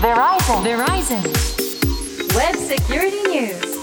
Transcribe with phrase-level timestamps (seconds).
[0.00, 0.64] Verizon.
[0.64, 1.20] Verizon.
[2.34, 3.79] Web Security News.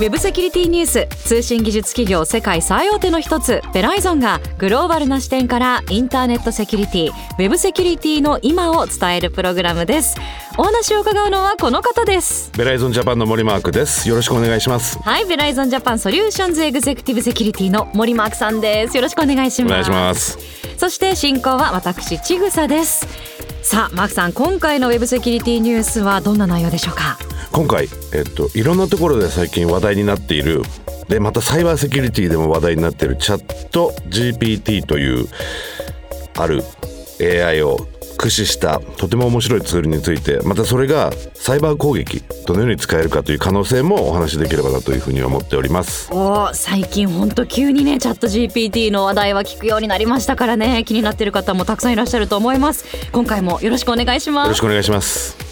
[0.00, 10.16] ウェブセキュリティニュース通信技術企業世界最大手の一つベライゾンがグローバルな視点からインターネットセキュリティウェブセキュリティの今を伝えるプログラムです
[10.56, 14.08] お話を伺うのはこの方ですベライゾンジャパンの森マークです。
[14.08, 14.98] よろしくお願いします。
[15.00, 20.38] はいベライゾンジャパンソリューションズエグゼクティブセキュリティの森マークさんですよろしくお願いしますお願いします。
[20.78, 23.06] そして進行は私ちぐさです
[23.62, 27.18] さあマークさん今回のウェブセキュリティニュースはどんな内容でしょうか？
[27.52, 30.62] 今回、えっと、いろんなところで最近話題になっている
[31.08, 35.26] でまたサイバーセキュリティでも話題になっているチャット GPT という
[36.38, 36.62] ある
[37.20, 37.78] AI を
[38.12, 46.12] 駆使したとても面白いツールについてまたそれがサイバー攻撃どのように使えるかという可能性もお話しできればなというふうに思っております。
[46.12, 55.49] おー最近ほんと急にねチャット GPT の話題は聞くようになりましたからね気になってる方もたくさんいらっしゃると思います今回もよろしくお願いしよますろしくお願いします。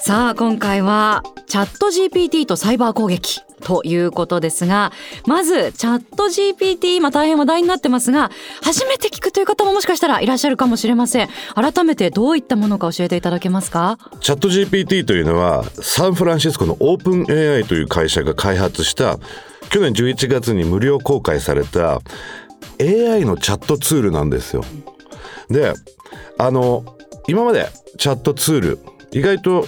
[0.00, 4.90] さあ今回はチャット GPT とサイバー攻撃ということですが
[5.26, 8.30] まずチャット GPT 今大変話題になってますが
[8.62, 11.28] 初めて聞くという方ももしかしたらいらっしゃるかもしれません。
[11.54, 13.98] 改めてどういったものか教えていただけますか？
[14.20, 19.18] チャット GPT というのはサンフランシスコのオープン AI という会社が開発した
[19.70, 22.00] 去年11月に無料公開された
[22.80, 24.64] AI のチャットツールなんですよ。
[25.50, 25.72] で
[26.38, 28.78] あの今までチャットツール
[29.12, 29.66] 意外と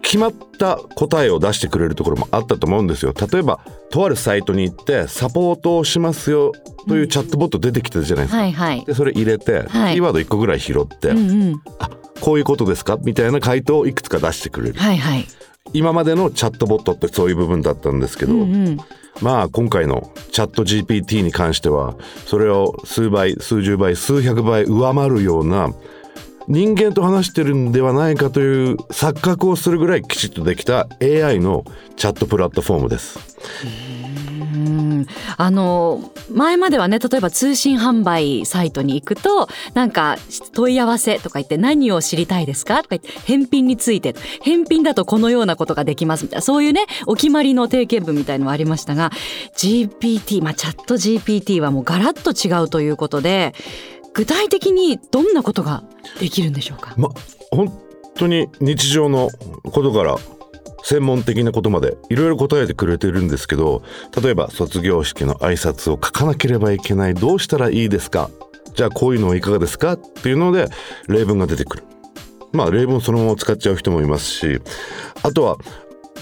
[0.00, 3.14] 決まった答えを出してくれるところもあったと思うんですよ。
[3.14, 3.60] 例えば
[3.90, 6.52] とあるサイトに行ってサポートをしますよ
[6.88, 8.42] というチャットボット出てきてたじゃないですか。
[8.42, 8.84] はいはい。
[8.84, 9.94] でそれ入れて、はい。
[9.94, 11.62] キーワード1個ぐらい拾って、うんうん。
[11.78, 14.78] あこういうことですかみたいな回答をいくつか出してくれる。
[14.78, 15.26] はいはい。
[15.72, 18.78] 今までのチャットボットってそういう部分だったんですけど、うんうん
[19.22, 21.94] まあ今回のチャット GPT に関しては
[22.26, 25.72] それを数倍数十倍数百倍上回るような
[26.48, 31.64] 人間と話してるんではないかという錯覚をするぐらいきちっとできた AI の
[31.96, 33.18] チャットプラットフォームです。
[35.36, 40.16] あの前まではね例えば通信販売サイトに行くとなんか
[40.52, 46.42] 問い合わせとか言って何を知りたいですかとか言って返品について返品だとこのようなことができますみたいな。
[46.42, 49.10] そういうねお決まりの定型文みたいのはありましたが
[49.56, 53.54] GPT まあチャット GPT はもうガラッと違うということで
[54.14, 55.82] 具体的にどんなことが
[56.20, 56.94] できるんでしょうか？
[56.96, 57.08] ま
[57.50, 57.72] 本
[58.14, 59.30] 当に日常の
[59.64, 60.16] ことから
[60.92, 63.82] 専門的なことまでいろいろ答えてくれてるんですけど
[64.22, 68.28] 例えば卒業式の挨拶を書かなければいけないどうしたらいいですか？
[68.74, 69.94] じゃあこういうのはいかがですか？
[69.94, 70.68] っていうので
[71.08, 71.84] 例文が出てくる。
[72.52, 74.60] まあ例文そのまま使っちゃう人もいますし
[75.22, 75.56] あとは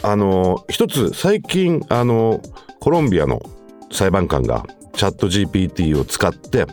[0.04, 2.40] あの一つ最近あの
[2.78, 3.42] コロンビアの
[3.90, 6.66] 裁判官がチャット GPT を使って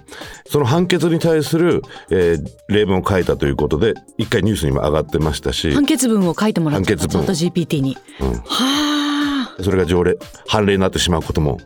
[0.48, 7.98] その判決に対する、えー例文を書いたということで一回ニュースにも上がってましたし判決文を書いてもらったチャット GPT に。
[8.20, 8.34] うん。
[8.34, 9.64] はあ。
[9.64, 10.18] それが条例
[10.48, 11.60] 判例になってしまうことも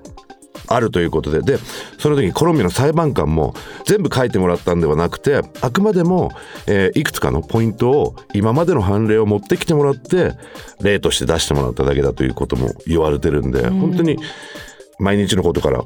[0.67, 1.57] あるということでで
[1.97, 3.53] その時にコロンビアの裁判官も
[3.85, 6.31] 全部書いてもらったんではなくてあくまでも、
[6.67, 10.33] えーいくつかのポイントを今までの判例を持ってきてもらって
[10.81, 14.17] 例として出してもらっただけだということも言われてるんで、本当に
[14.99, 15.83] 毎日のことから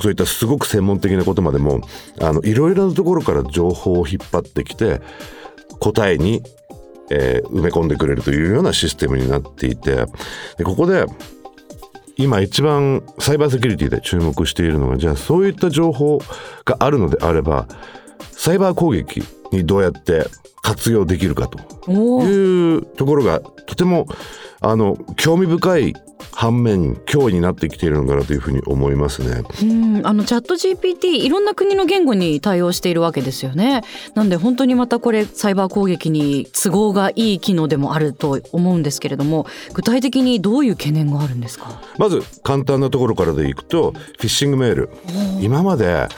[0.00, 1.80] そういったすごく専門的なことまでも
[2.20, 5.00] あのいろいろなところから情報を引っ張ってきて
[5.80, 6.42] 答えに、
[7.10, 10.06] えー埋め込んでくれるというようなシステムになっていて
[10.58, 11.06] でここで
[12.16, 16.18] 今一番サイバーセキュリティで注目しているのがじゃあそういった情報
[16.64, 17.68] があるのであれば
[18.32, 20.26] サイバー攻撃にどうやって
[20.62, 24.06] 活用できるかというところがとても
[24.60, 25.94] あの興味深い
[26.32, 29.42] 反面脅威になってきているのかなというふうに思いますね。
[29.62, 33.82] うん、あのチャット GPT いろんな国の言語に対応しているわけですよね。
[34.14, 41.80] なんで本当にまたこれサイバー攻撃に都合がいい機能でもあると思うんですけれども具体的にどういう懸念があるんですか？
[41.98, 44.90] まず簡単なところからでいくとフィッシングメール
[45.40, 46.08] 今まで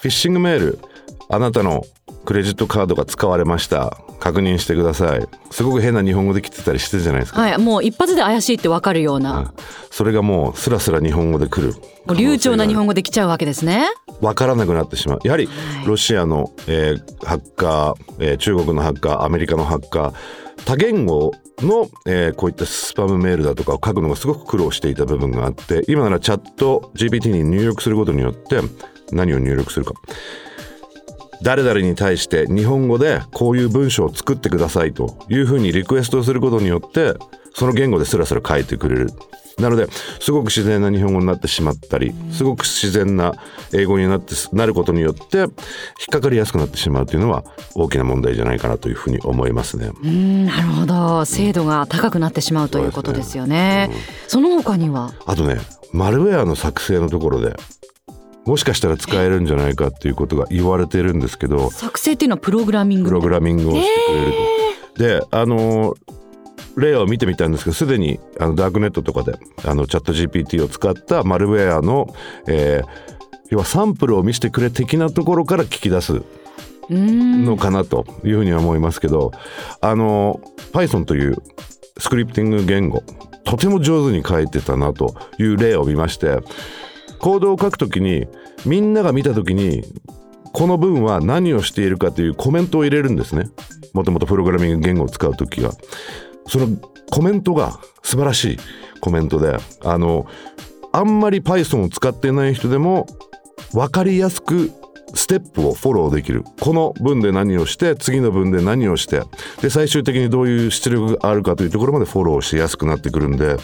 [0.00, 0.78] フィッシングメール
[1.28, 1.84] あなたの
[2.24, 3.98] クレジットカードが使われました。
[4.18, 5.28] 確認してください。
[5.50, 9.52] すごく変な日本語で来てたりしてるじゃないですか、はいもう一発で怪しいってわかるような、
[9.90, 11.74] それがもうスラスラ日本語で来る。
[12.16, 13.86] 流暢な日本語できちゃうわけですね。
[14.20, 15.18] わからなくなってしまう。
[15.24, 15.52] やはりは
[15.84, 15.86] い。
[15.86, 20.14] ロシアの、えーハッカー、えー中国のハッカーアメリカのハッカー
[20.64, 28.60] 多言語の、えーこういったスパムメールだとかを書くのがすごく苦労していた部分があって今ならチャット GPT に入力することによって
[29.12, 29.92] 何を入力するか
[31.44, 37.14] 誰々に対して日本語でこういう文章を作ってくださいというふうにリクエストをすることによって
[37.54, 39.10] その言語でスラスラ書いてくれる。
[39.56, 39.86] なので
[40.18, 43.34] すごく自然な日本語になってしまったりすごく自然な
[43.72, 45.50] 英語になってなることによって引っ
[46.10, 47.44] かかりやすくなってしまうというのは
[47.76, 49.92] 大きな問題じゃないかなというふうに思いますね。
[50.02, 51.24] うんなるほど。
[51.24, 53.90] 精度が高くなってしまうということですよね。
[54.26, 55.12] その他には？
[55.24, 55.58] あとね
[55.92, 57.54] マルウェアの作成のところで
[58.46, 64.32] もしかしたら使えるんじゃないかっていうことが言われてるんですけど作成っていうのはプログラミングプログラミングをしてくれる
[64.94, 64.98] と。
[64.98, 65.94] であの
[66.76, 72.14] 例を見てみたんですけどすでにあのダークネットとかであのチャット GPT を使ったマルウェアの、
[72.48, 73.14] えー
[73.50, 76.22] 要はサンプルを見せてくれ的なところから聞き出す
[76.90, 77.44] うん。
[77.44, 79.32] のかなというふうには思いますけど
[79.80, 80.40] あの
[80.72, 81.36] Python という
[81.98, 83.02] スクリプティング言語
[83.44, 86.38] とても上手に書いてたなという例を見まして
[87.24, 88.28] コードを書くときに
[88.66, 89.82] みんなが見たときに
[90.52, 93.46] この文は何をしているかというコメントを入れるんですね。
[93.94, 95.72] もともとプログラミング言語を使うときは。
[96.46, 96.68] その
[97.10, 98.58] コメントが素晴らしい
[99.00, 100.26] コメントであの
[100.92, 103.06] あんまり Python を使ってない人でも
[103.72, 104.70] 分かりやすく
[105.14, 106.44] ステップをフォローできる。
[106.60, 109.22] この文で何をして次の文で何をして
[109.62, 113.56] で最終的にどういう出力があるかというところまでフォローしやすくなってくるんで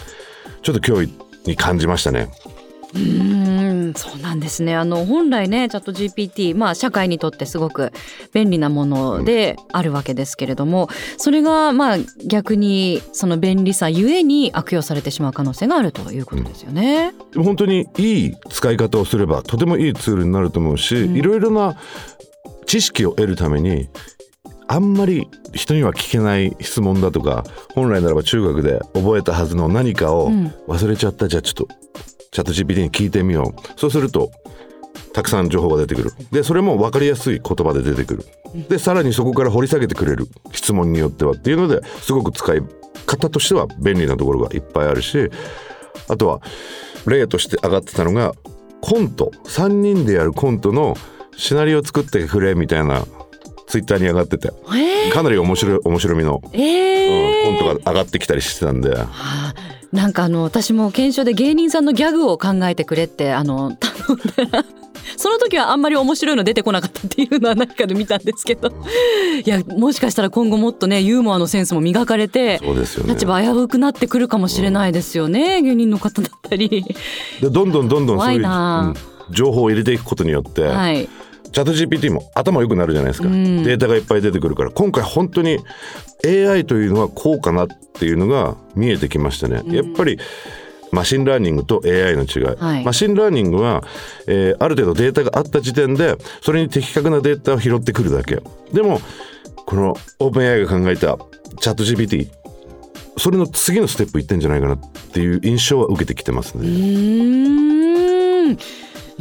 [0.63, 1.13] ちょっと脅威
[1.45, 2.31] に感じましたね。
[2.93, 4.75] うんそうなんですね。
[4.75, 7.91] あの本来ねチャット GPT まあ社会にとってすごく
[8.33, 17.13] 便利なものであるわけですけれどもそれがまあ逆にその便利さゆえに悪用されてしまう可能性があるということですよね。
[17.31, 21.77] でも本当にいい使い方をすればとてもいいツールになると思うし、いろいろな
[22.65, 23.89] 知識を得るために
[24.67, 30.53] あんまり人には聞けない質問だとか本来ならば中学で覚えたはずの何かをうん。
[30.67, 31.67] 忘れちゃった、じゃあちょっと
[32.31, 33.79] チャット GPT に聞いてみよう。
[33.79, 34.31] そうすると
[35.13, 36.11] たくさん情報が出てくる。
[36.31, 38.25] でそれも分かりやすい言葉で出てくる。
[38.69, 40.29] でさらにそこから掘り下げてくれる。
[40.53, 42.61] 質問によってはっていうのですごく使い
[43.05, 45.29] 方としては便利なところがいっぱいあるし
[46.07, 46.41] あとは
[47.05, 48.33] 例として上がってたのが
[48.79, 49.31] コント。
[49.43, 50.95] 3人でやるコントの
[51.35, 53.05] シナリオを作ってくれみたいな
[53.67, 54.51] ツイッターに上がってて。
[54.67, 55.11] えー。
[55.11, 57.11] かなり面白い面白みの、えー。
[57.27, 58.95] うんコントが上がってきたりしてたんで。
[58.95, 59.53] はあ
[59.91, 64.15] なんかあの私も検証で芸人さんのギャグを考えてくれってあの頼
[64.45, 64.65] んだら
[65.17, 68.71] その時はあんまり面白いの出てこなかったっていうのは何かで見たんですけど。
[69.43, 72.73] いやもしかしたら今後もっとねユーモアのセンスも磨かれてね。
[73.07, 76.85] 立場危うくなってくるかもしれないですよね、芸人の方だったり。
[77.41, 81.09] でどんどんどんどんそう怖い、いうなうん情報を入れていくことによって、はい、
[81.51, 83.63] チャット GPT も頭良くなるじゃないですか、うん。
[83.63, 84.71] データがいっぱい出てくるから。
[84.71, 85.59] 今回本当に
[86.25, 90.19] AI というのはこうかなっていうのが見えてきましたね、やっぱり
[90.91, 92.83] マシンラーニングと AI の違い、はい。
[92.85, 93.83] machine learning は、
[94.27, 98.41] えーある程度データがあった時点でそれに的確なデータを拾ってくるだけ。
[98.73, 99.01] でも
[99.65, 101.17] この OpenAI が考えた
[101.59, 102.29] チャット GPT
[103.17, 104.79] それの次のステップいってんじゃないかなっ
[105.13, 106.67] ていう印象は受けてきてますね。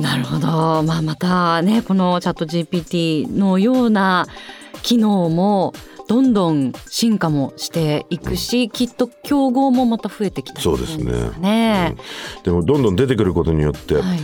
[0.00, 4.26] なるほど、まあ、またねこのチャット GPT のような
[4.82, 5.72] 機能も
[6.08, 11.04] どんどん進化もしていくし、きっと競合もまた増えてきたりそうですね。
[11.04, 12.42] るん。
[12.42, 14.18] でもどんどん出てくることによって、はい。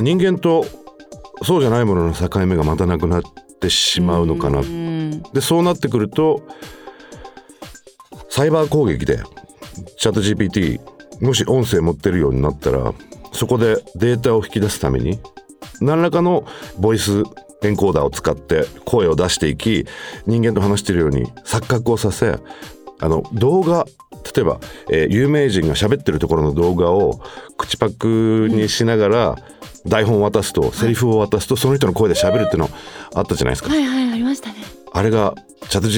[0.00, 0.66] 人間と
[1.42, 3.22] そうじゃないものの境目がまたなくなっ
[3.60, 4.58] てしまうのかな。
[4.58, 5.22] うん。
[5.32, 6.42] でそうなってくると
[8.28, 9.20] サイバー攻撃で
[9.98, 10.80] チャット GPT
[11.20, 12.92] もし音声持ってるようになったら
[13.38, 15.20] そこでデータを引き出すために
[15.80, 16.44] 何らかの
[16.78, 17.22] ボイス
[17.62, 19.86] エンコーダーを使って声を出していき
[20.26, 22.38] 人間と話しているように錯覚をさせ
[23.00, 23.86] あの動画
[24.34, 27.20] 例えば、えー有名人が喋ってるところの動画を
[27.56, 29.36] 口パクにしながら
[29.86, 32.68] 台本を渡すとセリフを渡すとその人の声で喋るっていうの
[33.14, 33.70] あったじゃないですか。
[33.70, 34.56] はいはいありましたね。
[34.92, 35.34] あれが
[35.68, 35.88] チャット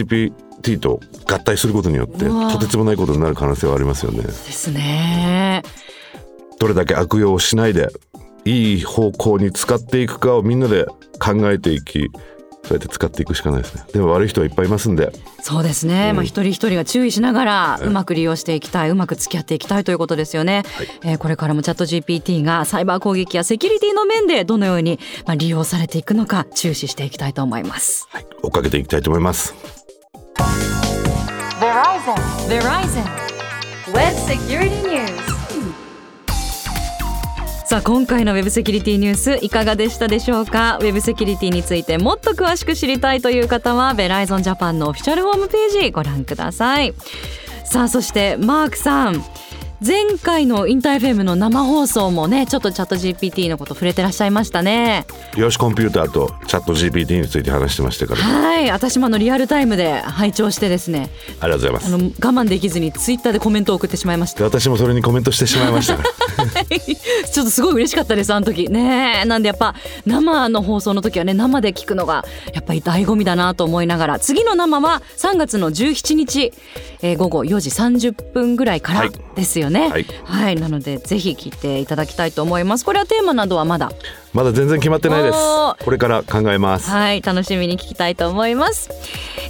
[0.63, 4.23] GPT と合体することによってとてつもないことになる可能性はありますよね。
[4.23, 5.63] ですね。
[6.61, 7.89] どれだけ悪用しないで
[8.45, 10.85] いい方向に使っていくかをみんなで
[11.19, 12.11] 考えていき
[12.63, 13.85] そうやって使っていくしかないですね。
[13.95, 20.63] でも悪い人はいっぱいいますんでそうですね、まあ一人一人が注意しながらうまく利用していきたい、うまく付き合っていきたいということですよね、
[21.03, 29.55] えーこれからもチャット GPT がサイバー攻撃やセキュリティの面でどのようにまあ利用されていくのか注視していきたいと思いますはい追っかけていきたいと思います。
[31.61, 32.15] Verizon.
[32.49, 33.05] Verizon.
[33.93, 35.30] Web Security News.
[37.71, 40.79] さあ今回のウェブセキュリティニュースいかがでしたでしょうか？
[40.81, 46.95] ウェブセキュリティについてもっと詳しく知りたいという方はベライゾンジャパンのオフィシャルホームページご覧ください。
[47.65, 49.25] さあそしてマークさん。
[49.87, 55.07] 前回のインター FM の生放送もねちょっとチャット GPT のこと触れてらっしゃいましたね。
[55.37, 58.21] よしコンピューターとチャット GPT について話してましたから。
[58.21, 61.09] あはい私もあのリアルタイムで拝聴してですね。
[61.29, 61.87] りがとうございます。
[61.87, 64.41] あの我慢できずにツイッターでコメントを送ってしまいました。
[64.41, 65.97] で私もそれにコメントしてしまいました
[67.33, 68.69] ちょっとすごい嬉しかったですあの時。
[68.69, 74.19] ねなんでやっぱ生の放送の時はね生で聞くのがやっぱり醍醐味だなと思いながら。
[74.19, 76.53] 次の生は3月の17日、
[77.01, 79.11] えー午後4時30分ぐらいからはい。
[79.35, 79.70] ですよね。
[79.70, 82.85] はいはい、なのでぜひ聞いていただきたいと思います。
[82.85, 83.93] これはテーマなどはまだ？
[84.33, 85.39] まだ全然決まってないです。
[85.39, 86.91] これから考えます。
[86.91, 87.21] はい。
[87.21, 88.91] 楽しみに聞きたいと思います。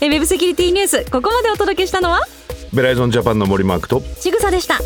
[0.01, 2.21] えーウェブセキュリティニュースここまでお届けしたのは？
[2.73, 4.79] ベライゾンジャパンの森マークとちぐさでした